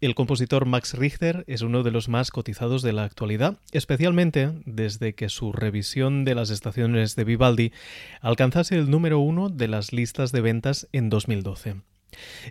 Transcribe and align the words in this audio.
El 0.00 0.14
compositor 0.14 0.64
Max 0.64 0.94
Richter 0.94 1.42
es 1.48 1.62
uno 1.62 1.82
de 1.82 1.90
los 1.90 2.08
más 2.08 2.30
cotizados 2.30 2.82
de 2.82 2.92
la 2.92 3.02
actualidad, 3.02 3.58
especialmente 3.72 4.52
desde 4.64 5.16
que 5.16 5.28
su 5.28 5.50
revisión 5.50 6.24
de 6.24 6.36
las 6.36 6.50
estaciones 6.50 7.16
de 7.16 7.24
Vivaldi 7.24 7.72
alcanzase 8.20 8.76
el 8.76 8.90
número 8.90 9.18
uno 9.18 9.48
de 9.48 9.66
las 9.66 9.92
listas 9.92 10.30
de 10.30 10.40
ventas 10.40 10.86
en 10.92 11.08
2012. 11.10 11.82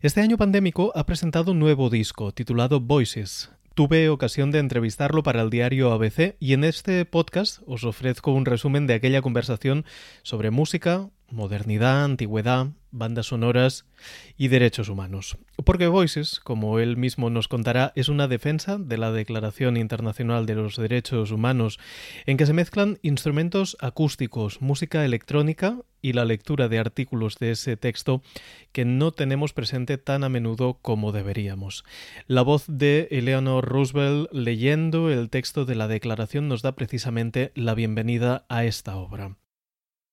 Este 0.01 0.19
año 0.19 0.35
pandémico 0.35 0.91
ha 0.93 1.05
presentado 1.05 1.53
un 1.53 1.59
nuevo 1.59 1.89
disco 1.89 2.33
titulado 2.33 2.81
Voices, 2.81 3.49
Tuve 3.77 4.09
ocasión 4.09 4.49
de 4.49 4.57
entrevistarlo 4.57 5.21
para 5.21 5.43
el 5.43 5.51
diario 5.51 5.91
ABC 5.93 6.35
y 6.39 6.53
en 6.53 6.63
este 6.63 7.05
podcast 7.05 7.61
os 7.67 7.83
ofrezco 7.83 8.31
un 8.31 8.45
resumen 8.45 8.87
de 8.87 8.95
aquella 8.95 9.21
conversación 9.21 9.85
sobre 10.23 10.49
música, 10.49 11.11
modernidad, 11.29 12.03
antigüedad, 12.03 12.67
bandas 12.91 13.27
sonoras 13.27 13.85
y 14.37 14.47
derechos 14.47 14.89
humanos. 14.89 15.37
Porque 15.63 15.87
Voices, 15.87 16.39
como 16.39 16.79
él 16.79 16.97
mismo 16.97 17.29
nos 17.29 17.47
contará, 17.47 17.91
es 17.95 18.09
una 18.09 18.27
defensa 18.27 18.77
de 18.77 18.97
la 18.97 19.11
Declaración 19.11 19.77
Internacional 19.77 20.45
de 20.45 20.55
los 20.55 20.77
Derechos 20.77 21.31
Humanos, 21.31 21.79
en 22.25 22.37
que 22.37 22.45
se 22.45 22.53
mezclan 22.53 22.99
instrumentos 23.01 23.77
acústicos, 23.79 24.61
música 24.61 25.03
electrónica 25.03 25.79
y 26.01 26.13
la 26.13 26.25
lectura 26.25 26.69
de 26.69 26.79
artículos 26.79 27.37
de 27.39 27.51
ese 27.51 27.75
texto 27.75 28.21
que 28.71 28.85
no 28.85 29.11
tenemos 29.11 29.53
presente 29.53 29.97
tan 29.97 30.23
a 30.23 30.29
menudo 30.29 30.79
como 30.81 31.11
deberíamos. 31.11 31.83
La 32.27 32.43
voz 32.43 32.65
de 32.67 33.07
Eleanor 33.11 33.65
Roosevelt 33.65 34.31
leyendo 34.31 35.09
el 35.09 35.29
texto 35.29 35.65
de 35.65 35.75
la 35.75 35.87
Declaración 35.87 36.47
nos 36.47 36.61
da 36.61 36.75
precisamente 36.75 37.51
la 37.55 37.73
bienvenida 37.73 38.45
a 38.47 38.63
esta 38.65 38.95
obra. 38.95 39.37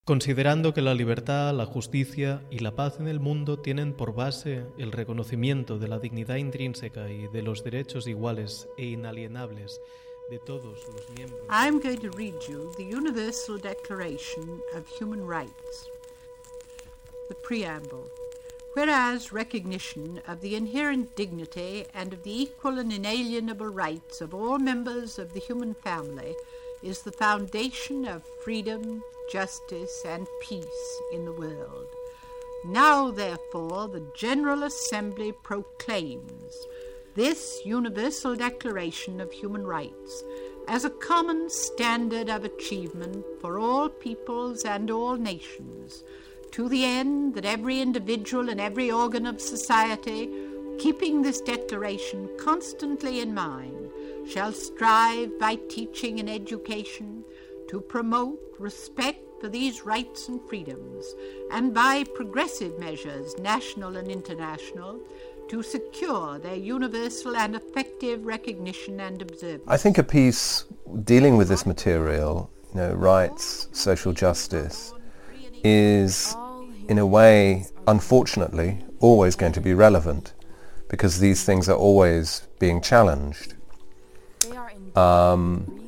Considerando 0.04 0.74
que 0.74 0.82
la 0.82 0.92
libertad, 0.92 1.54
la 1.54 1.64
justicia 1.64 2.42
y 2.50 2.58
la 2.58 2.76
paz 2.76 3.00
en 3.00 3.08
el 3.08 3.20
mundo 3.20 3.58
tienen 3.58 3.94
por 3.94 4.14
base 4.14 4.66
el 4.76 4.92
reconocimiento 4.92 5.78
de 5.78 5.88
la 5.88 5.98
dignidad 5.98 6.36
intrínseca 6.36 7.10
y 7.10 7.26
de 7.28 7.40
los 7.40 7.64
derechos 7.64 8.06
iguales 8.06 8.68
e 8.76 8.84
inalienables 8.84 9.80
de 10.28 10.38
todos 10.40 10.86
los 10.88 11.08
miembros. 11.16 11.40
I'm 11.48 11.80
going 11.80 11.96
to 12.00 12.10
read 12.18 12.34
you 12.46 12.70
the 12.76 12.84
Universal 12.84 13.58
Declaration 13.62 14.60
of 14.76 14.86
Human 15.00 15.26
Rights. 15.26 15.88
The 17.30 17.36
preamble. 17.36 18.10
Whereas 18.74 19.32
recognition 19.32 20.20
of 20.28 20.42
the 20.42 20.54
inherent 20.54 21.16
dignity 21.16 21.86
and 21.94 22.12
of 22.12 22.22
the 22.24 22.42
equal 22.42 22.78
and 22.78 22.92
inalienable 22.92 23.68
rights 23.68 24.20
of 24.20 24.34
all 24.34 24.58
members 24.58 25.18
of 25.18 25.32
the 25.32 25.40
human 25.40 25.72
family 25.72 26.34
is 26.82 27.00
the 27.00 27.12
foundation 27.12 28.04
of 28.04 28.22
freedom, 28.44 29.02
justice, 29.30 30.02
and 30.06 30.26
peace 30.40 31.00
in 31.12 31.24
the 31.24 31.32
world. 31.32 31.86
Now, 32.64 33.10
therefore, 33.10 33.88
the 33.88 34.06
General 34.14 34.62
Assembly 34.62 35.32
proclaims 35.42 36.66
this 37.14 37.60
Universal 37.64 38.36
Declaration 38.36 39.20
of 39.20 39.30
Human 39.32 39.66
Rights 39.66 40.24
as 40.66 40.84
a 40.84 40.90
common 40.90 41.50
standard 41.50 42.30
of 42.30 42.44
achievement 42.44 43.24
for 43.40 43.58
all 43.58 43.88
peoples 43.88 44.64
and 44.64 44.90
all 44.90 45.16
nations, 45.16 46.04
to 46.52 46.68
the 46.68 46.84
end 46.84 47.34
that 47.34 47.44
every 47.44 47.80
individual 47.80 48.48
and 48.48 48.60
every 48.60 48.90
organ 48.90 49.26
of 49.26 49.40
society, 49.40 50.30
keeping 50.78 51.22
this 51.22 51.40
declaration 51.40 52.30
constantly 52.38 53.20
in 53.20 53.34
mind, 53.34 53.90
shall 54.26 54.52
strive 54.52 55.38
by 55.38 55.56
teaching 55.68 56.18
and 56.18 56.30
education 56.30 57.24
to 57.74 57.80
promote 57.80 58.38
respect 58.60 59.18
for 59.40 59.48
these 59.48 59.82
rights 59.84 60.28
and 60.28 60.40
freedoms, 60.48 61.04
and 61.50 61.74
by 61.74 62.04
progressive 62.14 62.78
measures, 62.78 63.36
national 63.40 63.96
and 63.96 64.08
international, 64.08 65.00
to 65.48 65.60
secure 65.60 66.38
their 66.38 66.54
universal 66.54 67.34
and 67.36 67.56
effective 67.56 68.24
recognition 68.24 69.00
and 69.00 69.20
observance. 69.20 69.64
I 69.66 69.76
think 69.76 69.98
a 69.98 70.04
piece 70.04 70.66
dealing 71.02 71.36
with 71.36 71.48
this 71.48 71.66
material, 71.66 72.48
you 72.72 72.80
know, 72.80 72.92
rights, 72.94 73.66
social 73.72 74.12
justice, 74.12 74.94
is 75.64 76.36
in 76.88 76.98
a 76.98 77.06
way, 77.06 77.66
unfortunately, 77.88 78.84
always 79.00 79.34
going 79.34 79.52
to 79.52 79.60
be 79.60 79.74
relevant 79.74 80.32
because 80.88 81.18
these 81.18 81.42
things 81.42 81.68
are 81.68 81.76
always 81.76 82.46
being 82.60 82.80
challenged. 82.80 83.54
Um, 84.94 85.83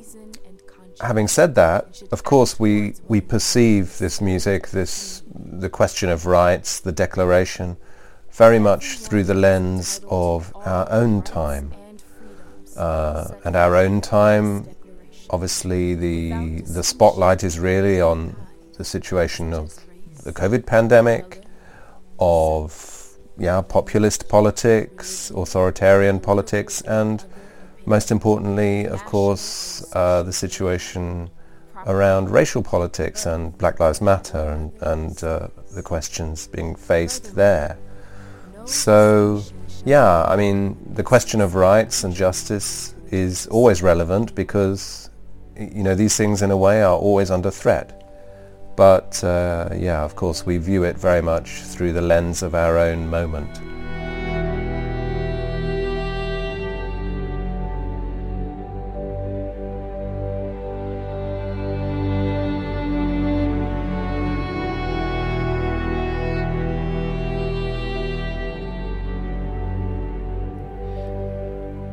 having 1.01 1.27
said 1.27 1.55
that, 1.55 2.01
of 2.11 2.23
course, 2.23 2.59
we, 2.59 2.93
we 3.07 3.21
perceive 3.21 3.97
this 3.97 4.21
music, 4.21 4.69
this 4.69 5.23
the 5.35 5.69
question 5.69 6.09
of 6.09 6.25
rights, 6.25 6.79
the 6.79 6.91
declaration, 6.91 7.77
very 8.31 8.59
much 8.59 8.97
through 8.97 9.23
the 9.23 9.33
lens 9.33 10.01
of 10.09 10.55
our 10.65 10.89
own 10.91 11.21
time. 11.21 11.73
Uh, 12.75 13.29
and 13.43 13.55
our 13.55 13.75
own 13.75 14.01
time, 14.01 14.67
obviously, 15.31 15.95
the 15.95 16.61
the 16.61 16.83
spotlight 16.83 17.43
is 17.43 17.57
really 17.57 17.99
on 17.99 18.35
the 18.77 18.83
situation 18.83 19.53
of 19.53 19.73
the 20.23 20.31
COVID 20.31 20.65
pandemic, 20.65 21.43
of 22.19 23.17
yeah, 23.39 23.61
populist 23.61 24.29
politics, 24.29 25.31
authoritarian 25.31 26.19
politics, 26.19 26.81
and 26.81 27.25
most 27.87 28.11
importantly, 28.11 28.85
of 28.85 29.03
course, 29.05 29.83
uh, 29.93 30.21
the 30.21 30.33
situation 30.33 31.29
around 31.85 32.29
racial 32.29 32.61
politics 32.61 33.25
and 33.25 33.57
Black 33.57 33.79
Lives 33.79 34.01
Matter 34.01 34.49
and, 34.49 34.73
and 34.81 35.23
uh, 35.23 35.47
the 35.73 35.81
questions 35.81 36.47
being 36.47 36.75
faced 36.75 37.33
there. 37.33 37.79
So, 38.65 39.41
yeah, 39.85 40.25
I 40.25 40.35
mean, 40.35 40.77
the 40.95 41.03
question 41.03 41.39
of 41.39 41.55
rights 41.55 42.03
and 42.03 42.13
justice 42.13 42.93
is 43.09 43.47
always 43.47 43.81
relevant 43.81 44.35
because, 44.35 45.09
you 45.57 45.81
know, 45.81 45.95
these 45.95 46.17
things 46.17 46.41
in 46.41 46.51
a 46.51 46.57
way 46.57 46.83
are 46.83 46.97
always 46.97 47.31
under 47.31 47.49
threat. 47.49 47.93
But, 48.75 49.23
uh, 49.23 49.69
yeah, 49.73 50.03
of 50.03 50.17
course, 50.17 50.45
we 50.45 50.57
view 50.57 50.83
it 50.83 50.97
very 50.97 51.21
much 51.21 51.61
through 51.61 51.93
the 51.93 52.01
lens 52.01 52.43
of 52.43 52.53
our 52.53 52.77
own 52.77 53.09
moment. 53.09 53.61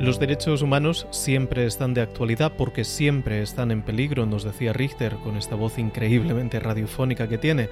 Los 0.05 0.21
derechos 0.21 0.61
humanos 0.61 1.07
siempre 1.09 1.65
están 1.65 1.95
de 1.95 2.03
actualidad 2.03 2.53
porque 2.59 2.85
siempre 2.85 3.41
están 3.41 3.71
en 3.71 3.81
peligro, 3.81 4.27
nos 4.27 4.45
decía 4.45 4.75
Richter 4.75 5.15
con 5.25 5.39
esta 5.39 5.55
voz 5.55 5.79
increíblemente 5.79 6.61
radiofónica 6.61 7.27
que 7.27 7.39
tiene. 7.39 7.71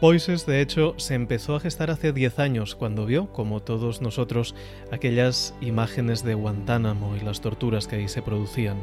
Voices, 0.00 0.46
de 0.46 0.62
hecho, 0.62 0.94
se 0.96 1.12
empezó 1.12 1.56
a 1.56 1.60
gestar 1.60 1.90
hace 1.90 2.14
10 2.14 2.38
años 2.38 2.74
cuando 2.74 3.04
vio, 3.04 3.30
como 3.34 3.60
todos 3.60 4.00
nosotros, 4.00 4.54
aquellas 4.90 5.54
imágenes 5.60 6.24
de 6.24 6.32
Guantánamo 6.32 7.14
y 7.16 7.20
las 7.20 7.42
torturas 7.42 7.86
que 7.86 7.96
ahí 7.96 8.08
se 8.08 8.22
producían. 8.22 8.78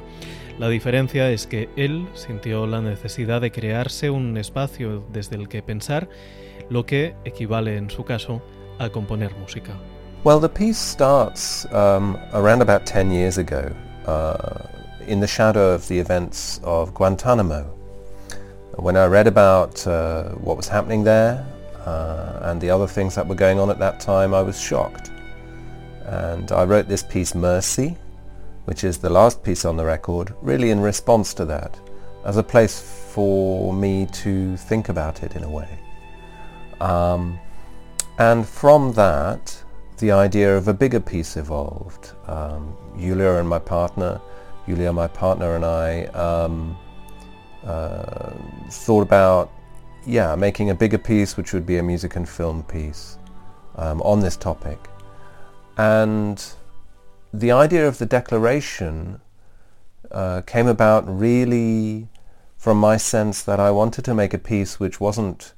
La 0.60 0.70
diferencia 0.70 1.32
es 1.32 1.48
que 1.48 1.70
él 1.76 2.08
sintió 2.14 2.68
la 2.68 2.82
necesidad 2.82 3.42
de 3.42 3.52
crearse 3.52 4.12
un 4.12 4.38
espacio 4.38 5.04
desde 5.12 5.38
el 5.38 5.50
que 5.50 5.64
pensar, 5.64 6.08
lo 6.70 6.86
que 6.86 7.16
equivale 7.26 7.78
en 7.78 7.90
su 7.90 8.06
caso 8.06 8.44
a 8.78 8.90
componer 8.90 9.36
música. 9.38 9.76
Well, 10.26 10.40
the 10.40 10.50
piece 10.50 10.80
starts 10.80 11.72
um, 11.72 12.20
around 12.34 12.64
about 12.64 12.88
10 12.88 13.12
years 13.12 13.38
ago 13.38 13.72
uh, 14.08 14.66
in 15.06 15.20
the 15.20 15.28
shadow 15.28 15.70
of 15.70 15.88
the 15.88 16.00
events 16.00 16.60
of 16.64 16.96
Guantanamo. 16.96 17.62
When 18.78 18.98
I 18.98 19.06
read 19.06 19.28
about 19.28 19.86
uh, 19.86 20.30
what 20.30 20.58
was 20.58 20.68
happening 20.68 21.04
there 21.04 21.46
uh, 21.86 22.40
and 22.42 22.60
the 22.60 22.72
other 22.72 22.88
things 22.88 23.14
that 23.14 23.28
were 23.28 23.36
going 23.36 23.60
on 23.60 23.70
at 23.70 23.78
that 23.78 24.00
time, 24.00 24.34
I 24.34 24.42
was 24.42 24.60
shocked. 24.60 25.12
And 26.06 26.52
I 26.52 26.64
wrote 26.64 26.88
this 26.88 27.04
piece, 27.04 27.36
Mercy, 27.36 27.96
which 28.64 28.84
is 28.84 28.98
the 28.98 29.12
last 29.12 29.44
piece 29.44 29.64
on 29.64 29.78
the 29.78 29.86
record, 29.86 30.34
really 30.42 30.72
in 30.72 30.80
response 30.80 31.36
to 31.36 31.46
that, 31.46 31.80
as 32.24 32.38
a 32.38 32.44
place 32.44 32.82
for 32.82 33.72
me 33.72 34.08
to 34.24 34.58
think 34.58 34.90
about 34.90 35.22
it 35.22 35.36
in 35.36 35.44
a 35.44 35.50
way. 35.52 35.70
Um, 36.82 37.38
and 38.18 38.44
from 38.44 38.92
that, 38.94 39.62
the 39.98 40.12
idea 40.12 40.56
of 40.58 40.68
a 40.68 40.74
bigger 40.74 41.00
piece 41.00 41.38
evolved. 41.38 42.12
Um, 42.28 42.76
Yulia 42.98 43.36
and 43.36 43.48
my 43.48 43.60
partner, 43.60 44.20
Yulia, 44.68 44.92
my 44.92 45.08
partner, 45.08 45.56
and 45.56 45.66
I 45.66 46.06
um, 46.08 46.78
uh, 47.64 48.32
thought 48.70 49.02
about, 49.02 49.52
yeah, 50.06 50.36
making 50.36 50.70
a 50.70 50.76
bigger 50.76 50.98
piece, 50.98 51.38
which 51.38 51.54
would 51.54 51.66
be 51.66 51.78
a 51.78 51.84
music 51.84 52.16
and 52.16 52.28
film 52.28 52.64
piece 52.64 53.18
um, 53.76 54.02
on 54.02 54.20
this 54.20 54.36
topic. 54.36 54.80
And 55.78 56.44
the 57.34 57.52
idea 57.52 57.88
of 57.88 57.98
the 57.98 58.06
declaration 58.06 59.20
uh, 60.12 60.42
came 60.42 60.68
about 60.68 61.04
really 61.08 62.08
from 62.58 62.80
my 62.80 62.98
sense 62.98 63.44
that 63.44 63.60
I 63.60 63.72
wanted 63.72 64.06
to 64.06 64.14
make 64.14 64.34
a 64.34 64.38
piece 64.38 64.80
which 64.80 65.00
wasn't 65.00 65.54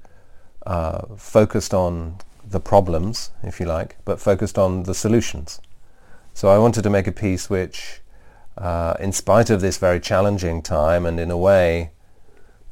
uh, 0.65 1.15
focused 1.15 1.73
on 1.73 2.17
the 2.49 2.59
problems, 2.59 3.31
if 3.43 3.59
you 3.59 3.65
like, 3.65 3.97
but 4.05 4.19
focused 4.19 4.57
on 4.57 4.83
the 4.83 4.93
solutions. 4.93 5.59
So 6.33 6.49
I 6.49 6.57
wanted 6.57 6.83
to 6.83 6.89
make 6.89 7.07
a 7.07 7.11
piece 7.11 7.49
which, 7.49 8.01
uh, 8.57 8.93
in 8.99 9.11
spite 9.11 9.49
of 9.49 9.61
this 9.61 9.77
very 9.77 9.99
challenging 9.99 10.61
time 10.61 11.05
and 11.05 11.19
in 11.19 11.31
a 11.31 11.37
way, 11.37 11.91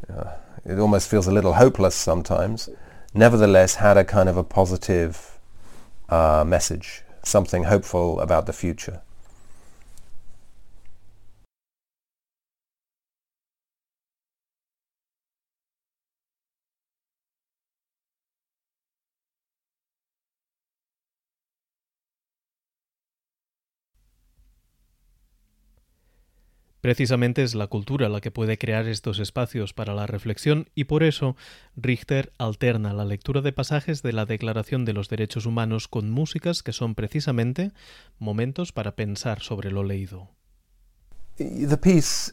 uh, 0.10 0.32
it 0.66 0.80
almost 0.80 1.10
feels 1.10 1.28
a 1.28 1.32
little 1.32 1.54
hopeless 1.54 1.96
sometimes, 1.96 2.70
nevertheless 3.14 3.76
had 3.76 3.98
a 3.98 4.04
kind 4.04 4.30
of 4.30 4.38
a 4.38 4.44
positive 4.44 5.40
uh, 6.10 6.44
message, 6.46 7.02
something 7.24 7.64
hopeful 7.64 8.20
about 8.20 8.46
the 8.46 8.54
future. 8.54 9.02
Precisamente 26.86 27.42
es 27.42 27.56
la 27.56 27.66
cultura 27.66 28.10
la 28.10 28.22
que 28.22 28.30
puede 28.30 28.60
crear 28.60 28.88
estos 28.88 29.18
espacios 29.18 29.74
para 29.74 29.96
la 29.96 30.06
reflexión 30.06 30.70
y 30.76 30.84
por 30.84 31.02
eso 31.02 31.36
Richter 31.76 32.32
alterna 32.38 32.94
la 32.94 33.06
lectura 33.06 33.42
de 33.42 33.52
pasajes 33.52 34.04
de 34.04 34.14
la 34.14 34.28
Declaración 34.28 34.86
de 34.86 34.94
los 34.94 35.10
Derechos 35.10 35.48
Humanos 35.48 35.88
con 35.88 36.12
músicas 36.12 36.62
que 36.62 36.74
son 36.74 36.94
precisamente 36.94 37.72
momentos 38.20 38.72
para 38.72 38.92
pensar 38.92 39.42
sobre 39.42 39.72
lo 39.72 39.84
leído. 39.84 40.28
The 41.38 41.76
piece 41.76 42.32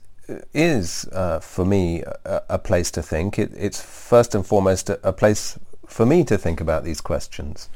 is, 0.52 1.08
for 1.40 1.64
me, 1.64 2.02
a, 2.26 2.58
place 2.58 2.92
to 2.92 3.00
think. 3.00 3.38
it's 3.38 3.80
first 3.80 4.34
and 4.34 4.44
foremost 4.44 4.90
a, 4.90 5.16
place 5.16 5.58
for 5.86 6.04
me 6.04 6.26
to 6.26 6.36
think 6.36 6.60
about 6.60 6.84
these 6.84 7.00
questions. 7.00 7.70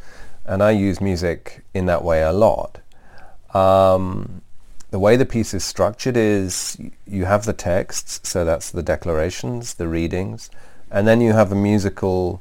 And 0.44 0.62
I 0.62 0.72
use 0.72 1.02
music 1.02 1.64
in 1.72 1.86
that 1.86 2.04
way 2.04 2.22
a 2.22 2.32
lot. 2.32 2.80
Um, 3.54 4.42
the 4.90 4.98
way 4.98 5.16
the 5.16 5.26
piece 5.26 5.52
is 5.54 5.64
structured 5.64 6.16
is 6.16 6.78
you 7.06 7.24
have 7.24 7.44
the 7.44 7.52
texts, 7.52 8.20
so 8.28 8.44
that's 8.44 8.70
the 8.70 8.82
declarations, 8.82 9.74
the 9.74 9.88
readings, 9.88 10.50
and 10.90 11.06
then 11.06 11.20
you 11.20 11.32
have 11.32 11.50
a 11.52 11.56
musical 11.56 12.40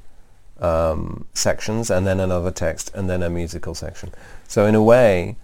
um, 0.59 1.25
sections, 1.33 1.89
and 1.89 2.05
then 2.05 2.19
another 2.19 2.51
text, 2.51 2.91
and 2.93 3.09
then 3.09 3.23
a 3.23 3.29
musical 3.29 3.73
section. 3.73 4.11
So 4.47 4.65
in 4.65 4.75
a 4.75 4.83
way, 4.83 5.37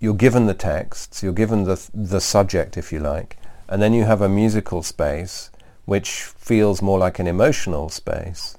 you're 0.00 0.14
given 0.14 0.46
the 0.46 0.54
texts, 0.54 1.22
you're 1.22 1.32
given 1.32 1.64
the 1.64 1.90
the 1.92 2.20
subject, 2.20 2.76
if 2.76 2.92
you 2.92 3.00
like, 3.00 3.36
and 3.68 3.82
then 3.82 3.92
you 3.92 4.04
have 4.04 4.22
a 4.22 4.28
musical 4.28 4.82
space 4.82 5.50
which 5.88 6.10
feels 6.10 6.82
more 6.82 6.98
like 6.98 7.18
an 7.18 7.26
emotional 7.26 7.88
space 7.88 8.58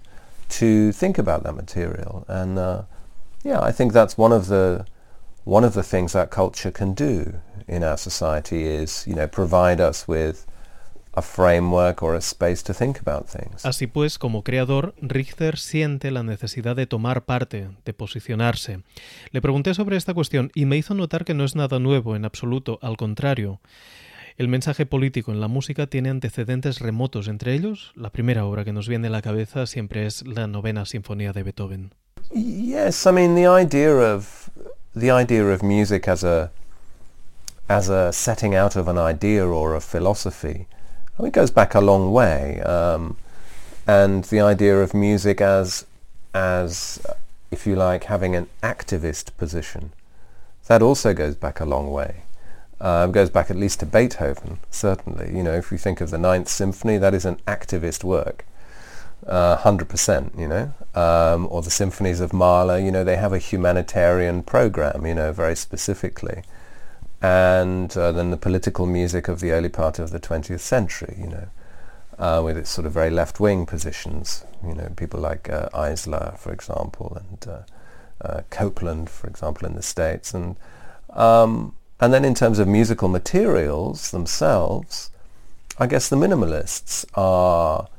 to 0.50 0.92
think 0.92 1.20
about 1.20 1.44
that 1.44 1.54
material. 1.54 2.26
And 2.28 2.58
uh, 2.58 2.82
yeah, 3.44 3.62
I 3.62 3.72
think 3.72 3.94
that's 3.94 4.18
one 4.18 4.32
of 4.32 4.48
the 4.48 4.88
one 5.50 5.66
of 5.66 5.74
the 5.74 5.84
things 5.84 6.14
that 6.14 6.30
culture 6.30 6.72
can 6.72 6.94
do 6.94 7.42
in 7.68 7.84
our 7.84 7.98
society 7.98 8.66
is, 8.66 9.06
you 9.08 9.16
know, 9.16 9.28
provide 9.28 9.82
us 9.82 10.08
with 10.08 10.46
a 11.16 11.24
framework 11.24 12.04
or 12.04 12.16
a 12.16 12.22
space 12.22 12.62
to 12.64 12.72
think 12.72 13.00
about 13.00 13.28
things. 13.28 13.66
Así 13.66 13.88
pues, 13.88 14.20
como 14.20 14.44
creador, 14.44 14.94
Richter 15.02 15.58
siente 15.58 16.12
la 16.12 16.22
necesidad 16.22 16.76
de 16.76 16.86
tomar 16.86 17.26
parte, 17.26 17.70
de 17.84 17.94
posicionarse. 17.94 18.84
Le 19.32 19.42
pregunté 19.42 19.74
sobre 19.74 19.98
esta 19.98 20.14
cuestión 20.14 20.52
y 20.54 20.66
me 20.66 20.78
hizo 20.78 20.94
notar 20.94 21.26
que 21.26 21.34
no 21.34 21.44
es 21.44 21.56
nada 21.56 21.80
nuevo 21.80 22.16
en 22.16 22.26
absoluto, 22.26 22.78
al 22.84 22.96
contrario. 22.96 23.60
El 24.38 24.50
mensaje 24.50 24.86
político 24.86 25.32
en 25.32 25.42
la 25.42 25.48
música 25.48 25.88
tiene 25.88 26.10
antecedentes 26.10 26.80
remotos, 26.80 27.28
entre 27.28 27.56
ellos 27.56 27.92
la 27.96 28.12
primera 28.12 28.46
obra 28.46 28.64
que 28.64 28.72
nos 28.72 28.88
viene 28.88 29.08
a 29.08 29.12
la 29.12 29.24
cabeza 29.24 29.66
siempre 29.66 30.06
es 30.06 30.26
la 30.26 30.46
novena 30.46 30.86
sinfonía 30.86 31.34
de 31.34 31.44
Beethoven. 31.44 31.94
Yes, 32.32 33.08
I 33.08 33.12
mean 33.12 33.34
the 33.34 33.48
idea 33.48 33.92
of 33.92 34.49
the 34.96 35.12
idea 35.12 35.48
of 35.48 35.64
music 35.64 36.08
as 36.08 36.24
a 36.24 36.52
as 37.70 37.88
a 37.88 38.12
setting 38.12 38.56
out 38.56 38.76
of 38.76 38.88
an 38.88 38.98
idea 38.98 39.46
or 39.46 39.76
a 39.76 39.82
philosophy, 39.82 40.68
I 41.18 41.22
mean, 41.22 41.28
it 41.28 41.34
goes 41.34 41.52
back 41.52 41.76
a 41.76 41.82
long 41.82 42.12
way. 42.12 42.62
Um, 42.62 43.16
and 43.86 44.24
the 44.26 44.40
idea 44.40 44.82
of 44.82 44.94
music 44.94 45.40
as, 45.40 45.86
as, 46.34 47.00
if 47.52 47.68
you 47.68 47.76
like, 47.76 48.06
having 48.06 48.36
an 48.36 48.48
activist 48.64 49.36
position, 49.38 49.92
that 50.68 50.82
also 50.82 51.14
goes 51.14 51.36
back 51.36 51.60
a 51.60 51.66
long 51.66 51.92
way. 51.92 52.24
Uh, 52.82 53.08
it 53.10 53.14
goes 53.14 53.30
back 53.30 53.52
at 53.52 53.58
least 53.58 53.82
to 53.82 53.86
Beethoven, 53.86 54.60
certainly. 54.72 55.36
You 55.36 55.44
know, 55.44 55.54
if 55.54 55.72
you 55.72 55.78
think 55.78 56.02
of 56.02 56.12
the 56.12 56.18
Ninth 56.18 56.48
Symphony, 56.48 56.98
that 56.98 57.14
is 57.14 57.26
an 57.26 57.38
activist 57.48 58.04
work, 58.04 58.46
uh, 59.30 59.58
100%, 59.58 60.38
you 60.38 60.48
know. 60.48 60.74
Um, 60.96 61.48
or 61.50 61.62
the 61.62 61.70
symphonies 61.70 62.20
of 62.20 62.34
Mahler, 62.34 62.78
you 62.78 62.92
know, 62.92 63.04
they 63.04 63.16
have 63.16 63.32
a 63.32 63.38
humanitarian 63.38 64.44
program, 64.44 65.06
you 65.06 65.14
know, 65.14 65.32
very 65.32 65.56
specifically 65.56 66.44
and 67.22 67.96
uh, 67.98 68.12
then 68.12 68.32
the 68.32 68.38
political 68.38 68.86
music 68.86 69.28
of 69.28 69.40
the 69.40 69.52
early 69.52 69.70
part 69.70 70.00
of 70.00 70.12
the 70.12 70.20
20th 70.20 70.62
century, 70.62 71.16
you 71.20 71.28
know, 71.28 71.48
uh, 72.18 72.42
with 72.44 72.58
its 72.58 72.70
sort 72.70 72.86
of 72.86 72.94
very 72.94 73.10
left-wing 73.10 73.66
positions, 73.66 74.46
you 74.66 74.74
know, 74.74 74.90
people 74.96 75.20
like 75.20 75.50
uh, 75.50 75.70
Eisler, 75.74 76.38
for 76.38 76.54
example, 76.54 77.18
and 77.20 77.66
uh, 78.22 78.42
Copland, 78.50 79.10
for 79.10 79.28
example, 79.28 79.68
in 79.68 79.76
the 79.76 79.82
States. 79.82 80.34
And, 80.34 80.56
um, 81.12 81.76
and 82.00 82.14
then 82.14 82.24
in 82.24 82.36
terms 82.36 82.58
of 82.58 82.68
musical 82.68 83.10
materials 83.10 84.12
themselves, 84.12 85.12
I 85.78 85.88
guess 85.88 86.08
the 86.08 86.16
minimalists 86.16 87.06
are 87.16 87.90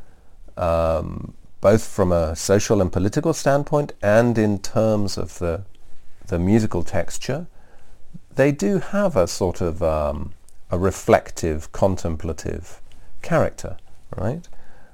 um, 0.60 1.34
both 1.60 1.86
from 1.86 2.12
a 2.12 2.36
social 2.36 2.80
and 2.80 2.92
political 2.92 3.32
standpoint 3.32 3.92
and 4.02 4.38
in 4.38 4.58
terms 4.58 5.18
of 5.18 5.38
the, 5.38 5.62
the 6.26 6.38
musical 6.38 6.82
texture, 6.84 7.46
they 8.34 8.52
do 8.52 8.78
have 8.78 9.16
a 9.16 9.26
sort 9.26 9.60
of 9.60 9.82
um, 9.82 10.32
a 10.70 10.78
reflective, 10.78 11.72
contemplative 11.72 12.80
character, 13.22 13.76
right? 14.16 14.48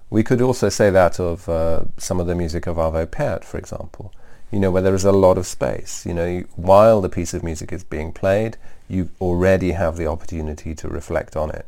We 0.09 0.23
could 0.23 0.41
also 0.41 0.69
say 0.69 0.91
that 0.91 1.19
of 1.21 1.49
uh, 1.49 1.85
some 1.99 2.21
of 2.21 2.27
the 2.27 2.35
music 2.35 2.67
of 2.67 2.77
Arvo 2.77 3.11
Pärt, 3.11 3.45
for 3.45 3.59
example, 3.59 4.13
you 4.51 4.61
know, 4.61 4.71
where 4.71 4.83
there 4.83 4.95
is 4.95 5.05
a 5.05 5.13
lot 5.13 5.37
of 5.37 5.47
space. 5.47 6.07
You 6.07 6.15
know, 6.15 6.27
you, 6.27 6.49
while 6.55 7.01
the 7.01 7.09
piece 7.09 7.35
of 7.35 7.43
music 7.43 7.73
is 7.73 7.83
being 7.85 8.13
played, 8.13 8.57
you 8.89 9.11
already 9.21 9.73
have 9.73 9.97
the 9.97 10.07
opportunity 10.07 10.75
to 10.77 10.89
reflect 10.89 11.37
on 11.37 11.51
it. 11.51 11.67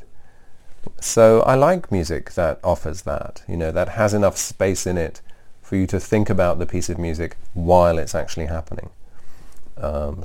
So 1.01 1.43
I 1.47 1.57
like 1.57 1.91
music 1.91 2.35
that 2.35 2.59
offers 2.63 3.03
that, 3.03 3.43
you 3.49 3.57
know, 3.57 3.73
that 3.73 3.91
has 3.91 4.15
enough 4.15 4.37
space 4.37 4.87
in 4.87 4.99
it 4.99 5.23
for 5.63 5.77
you 5.77 5.87
to 5.87 6.01
think 6.01 6.31
about 6.31 6.59
the 6.59 6.67
piece 6.67 6.93
of 6.93 6.99
music 6.99 7.37
while 7.55 7.99
it's 7.99 8.15
actually 8.15 8.47
happening. 8.47 8.91
Um, 9.81 10.23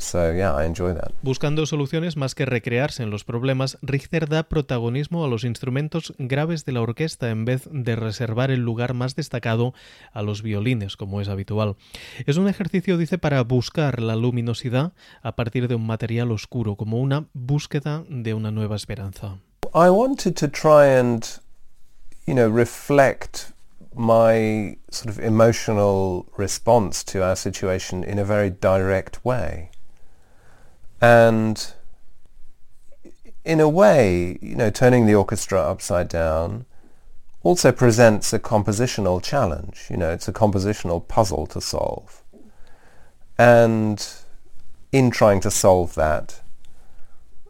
Buscando 1.22 1.66
soluciones 1.68 2.18
más 2.18 2.34
que 2.34 2.46
recrearse 2.46 3.04
en 3.04 3.12
los 3.12 3.24
problemas, 3.24 3.78
Richter 3.84 4.28
da 4.28 4.44
protagonismo 4.44 5.24
a 5.24 5.28
los 5.28 5.44
instrumentos 5.44 6.14
graves 6.18 6.66
de 6.66 6.72
la 6.72 6.82
orquesta 6.82 7.30
en 7.30 7.46
vez 7.46 7.70
de 7.72 7.96
reservar 7.96 8.50
el 8.50 8.62
lugar 8.62 8.96
más 8.96 9.16
destacado 9.16 9.76
a 10.12 10.24
los 10.24 10.42
violines, 10.42 10.98
como 10.98 11.22
es 11.22 11.30
habitual. 11.30 11.76
Es 12.26 12.38
un 12.38 12.48
ejercicio, 12.48 12.98
dice, 12.98 13.20
para 13.20 13.44
buscar 13.44 14.02
la 14.02 14.16
luminosidad 14.16 14.94
a 15.22 15.36
partir 15.36 15.68
de 15.68 15.76
un 15.76 15.86
material 15.86 16.32
oscuro, 16.32 16.76
como 16.76 17.00
una 17.00 17.28
búsqueda 17.34 18.04
de 18.10 18.34
una 18.34 18.50
nueva 18.50 18.76
esperanza. 18.76 19.38
I 19.76 19.90
wanted 19.90 20.38
to 20.38 20.48
try 20.48 20.86
and, 20.86 21.40
you 22.28 22.36
know, 22.36 22.48
reflect 22.48 23.52
my 23.96 24.78
sort 24.92 25.10
of 25.10 25.20
emotional 25.20 26.28
response 26.38 27.04
to 27.06 27.24
our 27.24 27.36
situation 27.36 28.04
in 28.04 28.20
a 28.20 28.26
very 28.26 28.52
direct 28.52 29.26
way. 29.26 29.72
And 31.02 31.74
in 33.44 33.60
a 33.60 33.68
way, 33.68 34.38
you 34.42 34.56
know, 34.56 34.70
turning 34.70 35.08
the 35.08 35.16
orchestra 35.16 35.60
upside 35.60 36.08
down 36.08 36.66
also 37.42 37.72
presents 37.72 38.32
a 38.32 38.40
compositional 38.40 39.22
challenge. 39.24 39.88
You 39.90 39.98
know, 39.98 40.12
it's 40.12 40.28
a 40.28 40.34
compositional 40.34 41.06
puzzle 41.08 41.48
to 41.48 41.60
solve. 41.60 42.24
And 43.40 44.08
in 44.92 45.10
trying 45.10 45.42
to 45.42 45.50
solve 45.50 45.96
that, 45.96 46.43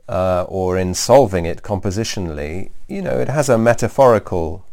uh, 0.07 0.45
or 0.47 0.77
in 0.77 0.93
solving 0.93 1.45
it 1.45 1.61
compositionally, 1.61 2.69
you 2.87 3.01
know, 3.01 3.17
it 3.17 3.29
has 3.29 3.49
a 3.49 3.57
metaphorical 3.57 4.65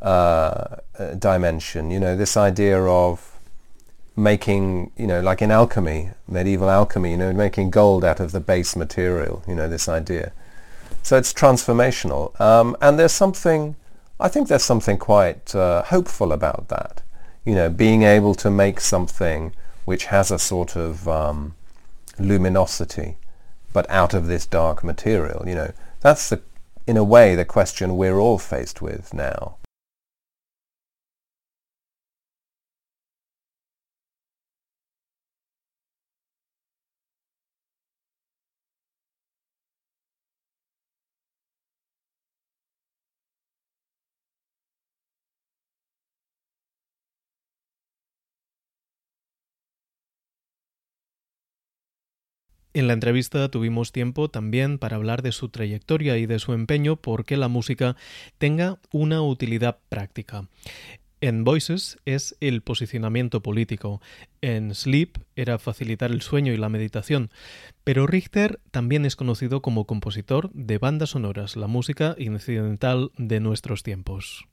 uh, 0.00 0.76
dimension. 1.18 1.90
You 1.90 2.00
know, 2.00 2.16
this 2.16 2.36
idea 2.36 2.80
of 2.80 3.38
making, 4.16 4.90
you 4.96 5.06
know, 5.06 5.20
like 5.20 5.42
in 5.42 5.50
alchemy, 5.50 6.10
medieval 6.26 6.70
alchemy, 6.70 7.12
you 7.12 7.16
know, 7.16 7.32
making 7.32 7.70
gold 7.70 8.04
out 8.04 8.20
of 8.20 8.32
the 8.32 8.40
base 8.40 8.76
material. 8.76 9.42
You 9.46 9.54
know, 9.54 9.68
this 9.68 9.88
idea. 9.88 10.32
So 11.02 11.16
it's 11.16 11.32
transformational, 11.32 12.38
um, 12.40 12.76
and 12.80 12.98
there's 12.98 13.12
something. 13.12 13.76
I 14.20 14.28
think 14.28 14.48
there's 14.48 14.64
something 14.64 14.98
quite 14.98 15.54
uh, 15.54 15.82
hopeful 15.82 16.32
about 16.32 16.68
that. 16.68 17.02
You 17.44 17.54
know, 17.54 17.70
being 17.70 18.02
able 18.02 18.34
to 18.36 18.50
make 18.50 18.80
something 18.80 19.52
which 19.84 20.06
has 20.06 20.30
a 20.30 20.38
sort 20.38 20.76
of 20.76 21.08
um, 21.08 21.54
luminosity, 22.18 23.16
but 23.78 23.88
out 23.90 24.12
of 24.12 24.26
this 24.26 24.44
dark 24.44 24.82
material. 24.82 25.44
You 25.46 25.54
know, 25.54 25.72
that's 26.00 26.30
the, 26.30 26.42
in 26.88 26.96
a 26.96 27.04
way, 27.04 27.36
the 27.36 27.44
question 27.44 27.96
we're 27.96 28.18
all 28.18 28.36
faced 28.36 28.82
with 28.82 29.14
now. 29.14 29.57
En 52.74 52.86
la 52.86 52.92
entrevista 52.92 53.48
tuvimos 53.50 53.92
tiempo 53.92 54.28
también 54.28 54.78
para 54.78 54.96
hablar 54.96 55.22
de 55.22 55.32
su 55.32 55.48
trayectoria 55.48 56.18
y 56.18 56.26
de 56.26 56.38
su 56.38 56.52
empeño 56.52 56.96
porque 56.96 57.36
la 57.36 57.48
música 57.48 57.96
tenga 58.38 58.78
una 58.92 59.22
utilidad 59.22 59.78
práctica. 59.88 60.48
En 61.20 61.42
Voices 61.42 61.98
es 62.04 62.36
el 62.40 62.62
posicionamiento 62.62 63.42
político, 63.42 64.00
en 64.40 64.72
Sleep 64.72 65.18
era 65.34 65.58
facilitar 65.58 66.12
el 66.12 66.22
sueño 66.22 66.52
y 66.52 66.56
la 66.56 66.68
meditación, 66.68 67.30
pero 67.82 68.06
Richter 68.06 68.60
también 68.70 69.04
es 69.04 69.16
conocido 69.16 69.60
como 69.60 69.84
compositor 69.84 70.52
de 70.52 70.78
bandas 70.78 71.10
sonoras, 71.10 71.56
la 71.56 71.66
música 71.66 72.14
incidental 72.18 73.10
de 73.16 73.40
nuestros 73.40 73.82
tiempos. 73.82 74.46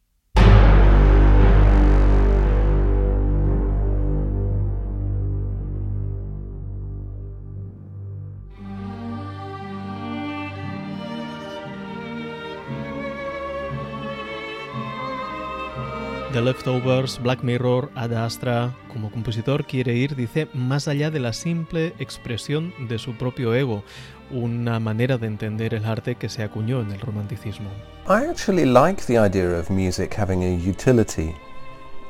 The 16.35 16.41
Leftovers, 16.41 17.17
Black 17.23 17.45
Mirror, 17.45 17.91
Ad 17.95 18.11
Astra, 18.11 18.75
como 18.91 19.09
compositor 19.09 19.63
quiere 19.63 19.93
ir, 19.93 20.17
dice, 20.17 20.49
más 20.53 20.89
allá 20.89 21.09
de 21.09 21.21
la 21.21 21.31
simple 21.31 21.93
expresión 21.97 22.73
de 22.89 22.99
su 22.99 23.15
propio 23.15 23.55
ego, 23.55 23.85
una 24.31 24.81
manera 24.81 25.17
de 25.17 25.27
entender 25.27 25.73
el 25.73 25.85
arte 25.85 26.15
que 26.15 26.27
se 26.27 26.43
acuñó 26.43 26.81
en 26.81 26.91
el 26.91 26.99
romanticismo. 26.99 27.69
I 28.09 28.29
actually 28.29 28.65
like 28.65 29.05
the 29.05 29.17
idea 29.17 29.57
of 29.57 29.69
music 29.69 30.13
having 30.13 30.43
a 30.43 30.53
utility 30.53 31.33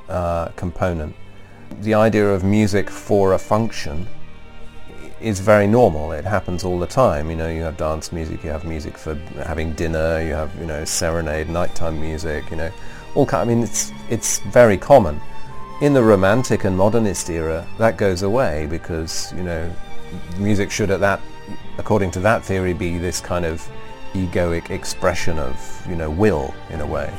uh, 0.10 0.48
component. 0.56 1.14
The 1.84 1.94
idea 1.94 2.26
of 2.34 2.44
music 2.44 2.90
for 2.90 3.36
a 3.36 3.38
function 3.38 4.08
is 5.22 5.40
very 5.40 5.68
normal. 5.68 6.14
It 6.14 6.26
happens 6.26 6.64
all 6.64 6.80
the 6.80 6.88
time. 6.88 7.30
You 7.30 7.38
know, 7.38 7.48
you 7.48 7.62
have 7.62 7.78
dance 7.78 8.12
music, 8.12 8.44
you 8.44 8.50
have 8.50 8.66
music 8.66 8.98
for 8.98 9.14
having 9.46 9.74
dinner, 9.74 10.20
you 10.20 10.34
have, 10.34 10.50
you 10.60 10.66
know, 10.66 10.84
serenade, 10.84 11.48
nighttime 11.48 12.02
music, 12.02 12.50
you 12.50 12.58
know. 12.58 12.72
All 13.16 13.26
kind, 13.26 13.50
I 13.50 13.54
mean, 13.54 13.64
it's 13.64 13.92
it's 14.10 14.40
very 14.40 14.78
common. 14.78 15.20
In 15.82 15.94
the 15.94 16.04
Romantic 16.04 16.64
and 16.64 16.78
Modernist 16.78 17.30
era, 17.30 17.68
that 17.78 17.98
goes 17.98 18.22
away 18.22 18.68
because 18.68 19.34
you 19.34 19.44
know, 19.44 19.74
music 20.38 20.72
should 20.72 20.92
at 20.92 21.00
that, 21.00 21.20
according 21.78 22.12
to 22.12 22.20
that 22.22 22.44
theory, 22.44 22.74
be 22.74 22.98
this 22.98 23.20
kind 23.20 23.46
of 23.46 23.68
egoic 24.14 24.70
expression 24.70 25.38
of 25.40 25.86
you 25.90 25.96
know 25.96 26.10
will 26.10 26.54
in 26.70 26.82
a 26.82 26.86
way. 26.86 27.12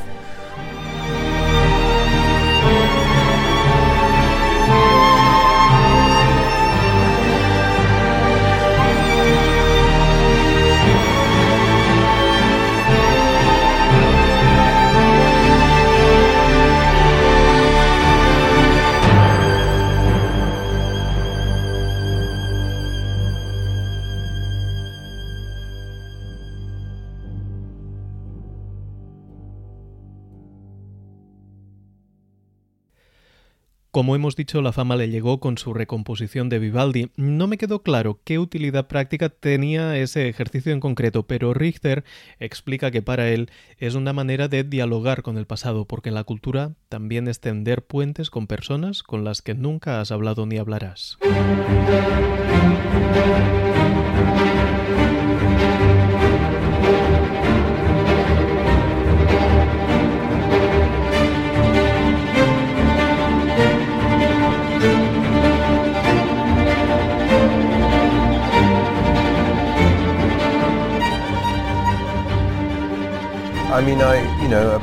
Como 33.96 34.14
hemos 34.14 34.36
dicho, 34.36 34.60
la 34.60 34.72
fama 34.72 34.94
le 34.94 35.08
llegó 35.08 35.40
con 35.40 35.56
su 35.56 35.72
recomposición 35.72 36.50
de 36.50 36.58
Vivaldi. 36.58 37.12
No 37.16 37.46
me 37.46 37.56
quedó 37.56 37.82
claro 37.82 38.20
qué 38.24 38.38
utilidad 38.38 38.88
práctica 38.88 39.30
tenía 39.30 39.96
ese 39.96 40.28
ejercicio 40.28 40.74
en 40.74 40.80
concreto, 40.80 41.22
pero 41.22 41.54
Richter 41.54 42.04
explica 42.38 42.90
que 42.90 43.00
para 43.00 43.30
él 43.30 43.48
es 43.78 43.94
una 43.94 44.12
manera 44.12 44.48
de 44.48 44.64
dialogar 44.64 45.22
con 45.22 45.38
el 45.38 45.46
pasado, 45.46 45.86
porque 45.86 46.10
la 46.10 46.24
cultura 46.24 46.74
también 46.90 47.26
es 47.26 47.40
tender 47.40 47.86
puentes 47.86 48.28
con 48.28 48.46
personas 48.46 49.02
con 49.02 49.24
las 49.24 49.40
que 49.40 49.54
nunca 49.54 50.02
has 50.02 50.10
hablado 50.12 50.44
ni 50.44 50.58
hablarás. 50.58 51.16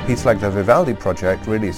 Piece 0.06 0.26
like 0.26 0.42
the 0.42 0.52
Vivaldi 0.52 0.94
project 0.94 1.48
really 1.48 1.72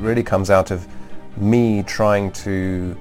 really 0.00 0.24
comes 0.24 0.50
out 0.50 0.72
of 0.72 0.88
me 1.36 1.84
trying 1.84 2.32
to 2.32 2.96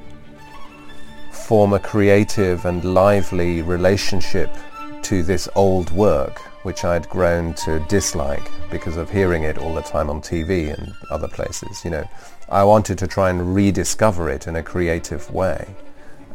form 1.32 1.74
a 1.74 1.80
creative 1.80 2.64
and 2.66 2.84
lively 2.84 3.64
relationship 3.64 4.56
to 5.02 5.24
this 5.24 5.50
old 5.56 5.90
work, 5.92 6.38
which 6.64 6.86
I'd 6.86 7.10
grown 7.10 7.56
to 7.56 7.80
dislike 7.88 8.52
because 8.70 8.98
of 8.98 9.10
hearing 9.10 9.44
it 9.44 9.58
all 9.58 9.74
the 9.74 9.82
time 9.82 10.12
on 10.12 10.22
TV 10.22 10.72
and 10.78 10.94
other 11.10 11.28
places. 11.28 11.84
You 11.84 11.92
know, 11.92 12.10
I 12.48 12.64
wanted 12.64 13.00
to 13.00 13.08
try 13.08 13.32
and 13.32 13.56
rediscover 13.56 14.30
it 14.30 14.46
in 14.46 14.58
a 14.58 14.64
creative 14.64 15.32
way 15.34 15.68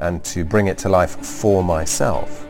and 0.00 0.24
to 0.24 0.44
bring 0.44 0.66
it 0.66 0.78
to 0.78 0.88
life 0.88 1.14
for 1.24 1.62
myself. 1.62 2.44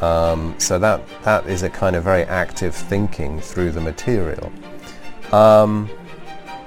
Um, 0.00 0.54
so 0.58 0.78
that, 0.78 1.00
that 1.24 1.46
is 1.46 1.64
a 1.64 1.70
kind 1.70 1.96
of 1.96 2.04
very 2.04 2.22
active 2.24 2.76
thinking 2.76 3.40
through 3.40 3.72
the 3.72 3.80
material. 3.80 4.52
Um, 5.32 5.90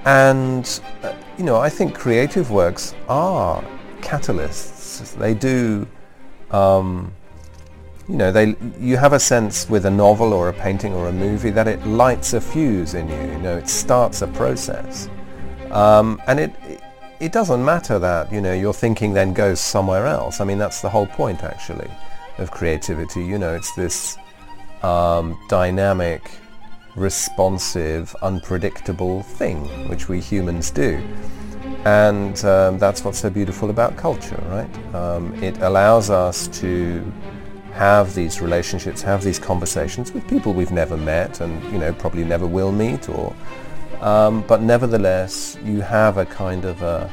and, 0.05 0.81
uh, 1.03 1.13
you 1.37 1.43
know, 1.43 1.57
I 1.57 1.69
think 1.69 1.95
creative 1.95 2.51
works 2.51 2.95
are 3.07 3.63
catalysts. 4.01 5.15
They 5.17 5.33
do, 5.33 5.87
um, 6.51 7.13
you 8.07 8.17
know, 8.17 8.31
they, 8.31 8.55
you 8.79 8.97
have 8.97 9.13
a 9.13 9.19
sense 9.19 9.69
with 9.69 9.85
a 9.85 9.91
novel 9.91 10.33
or 10.33 10.49
a 10.49 10.53
painting 10.53 10.93
or 10.93 11.07
a 11.07 11.13
movie 11.13 11.51
that 11.51 11.67
it 11.67 11.85
lights 11.85 12.33
a 12.33 12.41
fuse 12.41 12.93
in 12.93 13.07
you, 13.07 13.21
you 13.33 13.37
know, 13.39 13.57
it 13.57 13.69
starts 13.69 14.21
a 14.21 14.27
process. 14.27 15.09
Um, 15.71 16.21
and 16.27 16.39
it, 16.39 16.53
it 17.19 17.31
doesn't 17.31 17.63
matter 17.63 17.99
that, 17.99 18.31
you 18.31 18.41
know, 18.41 18.53
your 18.53 18.73
thinking 18.73 19.13
then 19.13 19.33
goes 19.33 19.59
somewhere 19.59 20.07
else. 20.07 20.41
I 20.41 20.45
mean, 20.45 20.57
that's 20.57 20.81
the 20.81 20.89
whole 20.89 21.07
point, 21.07 21.43
actually 21.43 21.89
of 22.39 22.51
creativity. 22.51 23.23
You 23.23 23.37
know, 23.37 23.53
it's 23.53 23.73
this 23.75 24.17
um, 24.81 25.37
dynamic, 25.49 26.31
responsive, 26.99 28.15
unpredictable 28.21 29.23
thing 29.23 29.65
which 29.89 30.09
we 30.09 30.19
humans 30.19 30.69
do. 30.71 31.01
And 31.85 32.43
um, 32.43 32.77
that's 32.77 33.03
what's 33.03 33.19
so 33.19 33.29
beautiful 33.29 33.69
about 33.69 33.95
culture, 33.95 34.41
right? 34.47 34.95
Um, 34.95 35.33
it 35.41 35.57
allows 35.61 36.09
us 36.09 36.47
to 36.59 37.11
have 37.71 38.13
these 38.13 38.41
relationships, 38.41 39.01
have 39.01 39.23
these 39.23 39.39
conversations 39.39 40.11
with 40.11 40.27
people 40.27 40.53
we've 40.53 40.71
never 40.71 40.97
met 40.97 41.39
and, 41.39 41.63
you 41.71 41.77
know, 41.79 41.93
probably 41.93 42.25
never 42.25 42.45
will 42.45 42.71
meet 42.71 43.07
or, 43.07 43.33
um, 44.01 44.43
but 44.47 44.61
nevertheless, 44.61 45.57
you 45.63 45.81
have 45.81 46.17
a 46.17 46.25
kind 46.25 46.65
of 46.65 46.81
a, 46.81 47.11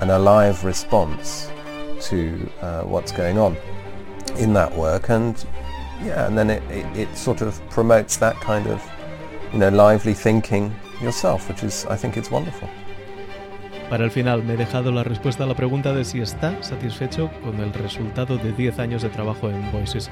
an 0.00 0.10
alive 0.10 0.64
response 0.64 1.50
to 2.00 2.50
uh, 2.60 2.82
what's 2.82 3.12
going 3.12 3.38
on 3.38 3.56
in 4.36 4.52
that 4.54 4.74
work 4.74 5.10
and 5.10 5.44
yeah 6.02 6.26
and 6.26 6.36
then 6.36 6.50
it, 6.50 6.62
it, 6.70 6.86
it, 6.96 7.16
sort 7.16 7.42
of 7.42 7.60
promotes 7.70 8.16
that 8.16 8.34
kind 8.36 8.66
of 8.66 8.82
you 9.52 9.58
know 9.58 9.70
lively 9.70 10.14
thinking 10.14 10.72
yourself 11.00 11.48
which 11.48 11.62
is 11.62 11.86
I 11.90 11.96
think 11.96 12.16
it's 12.16 12.30
wonderful. 12.30 12.68
Para 13.90 14.04
el 14.04 14.10
final 14.10 14.42
me 14.42 14.54
he 14.54 14.56
dejado 14.56 14.90
la 14.90 15.04
respuesta 15.04 15.44
a 15.44 15.46
la 15.46 15.54
pregunta 15.54 15.92
de 15.92 16.04
si 16.04 16.20
está 16.20 16.62
satisfecho 16.62 17.30
con 17.42 17.60
el 17.60 17.74
resultado 17.74 18.38
de 18.38 18.52
10 18.52 18.78
años 18.78 19.02
de 19.02 19.10
trabajo 19.10 19.50
en 19.50 19.70
Voices. 19.70 20.10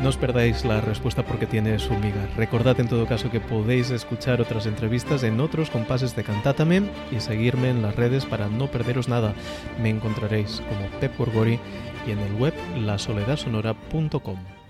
No 0.00 0.08
os 0.08 0.16
perdáis 0.16 0.64
la 0.64 0.80
respuesta 0.80 1.24
porque 1.24 1.46
tiene 1.46 1.78
su 1.78 1.94
miga. 1.94 2.28
Recordad 2.36 2.78
en 2.80 2.88
todo 2.88 3.06
caso 3.06 3.30
que 3.30 3.40
podéis 3.40 3.90
escuchar 3.90 4.40
otras 4.40 4.66
entrevistas 4.66 5.22
en 5.22 5.40
otros 5.40 5.70
compases 5.70 6.14
de 6.16 6.24
Cantátame 6.24 6.82
y 7.10 7.20
seguirme 7.20 7.70
en 7.70 7.82
las 7.82 7.96
redes 7.96 8.24
para 8.24 8.48
no 8.48 8.68
perderos 8.68 9.08
nada. 9.08 9.34
Me 9.80 9.90
encontraréis 9.90 10.62
como 10.68 10.88
Pep 11.00 11.16
Gorgori 11.18 11.58
y 12.06 12.12
en 12.12 12.18
el 12.20 12.34
web 12.34 12.54
lasoledadsonora.com. 12.76 14.61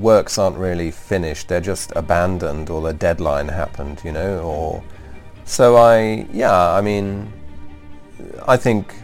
Works 0.00 0.38
aren't 0.38 0.56
really 0.58 0.90
finished, 0.90 1.48
they're 1.48 1.60
just 1.60 1.92
abandoned 1.96 2.70
or 2.70 2.80
the 2.82 2.92
deadline 2.92 3.48
happened, 3.48 4.02
you 4.04 4.12
know, 4.12 4.40
or 4.40 4.84
so 5.44 5.76
I 5.76 6.26
yeah, 6.32 6.72
I 6.72 6.80
mean 6.80 7.32
I 8.46 8.56
think 8.56 8.94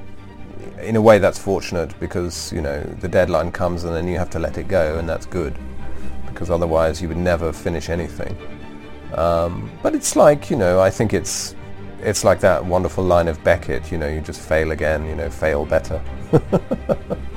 in 0.83 0.97
a 0.97 1.01
way 1.01 1.19
that's 1.19 1.39
fortunate 1.39 1.99
because, 2.01 2.53
you 2.53 2.61
know, 2.61 2.81
the 3.01 3.09
deadline 3.09 3.53
comes 3.53 3.85
and 3.85 3.95
then 3.95 4.09
you 4.09 4.19
have 4.19 4.31
to 4.31 4.39
let 4.39 4.59
it 4.59 4.69
go 4.69 4.99
and 4.99 5.09
that's 5.09 5.27
good 5.27 5.57
because 6.27 6.51
otherwise 6.51 7.01
you 7.01 7.09
would 7.09 7.17
never 7.17 7.53
finish 7.53 7.89
anything. 7.89 8.37
Um, 9.15 9.71
but 9.83 9.95
it's 9.95 10.17
like, 10.17 10.51
you 10.51 10.57
know, 10.57 10.81
I 10.81 10.91
think 10.91 11.13
it's 11.15 11.55
it's 12.01 12.25
like 12.25 12.41
that 12.41 12.65
wonderful 12.65 13.05
line 13.05 13.29
of 13.29 13.43
Beckett, 13.45 13.93
you 13.93 13.99
know, 13.99 14.09
you 14.09 14.21
just 14.21 14.41
fail 14.41 14.73
again, 14.73 15.07
you 15.07 15.15
know, 15.15 15.31
fail 15.31 15.65
better. 15.65 16.03